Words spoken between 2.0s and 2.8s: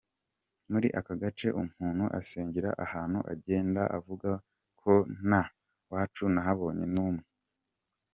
asengera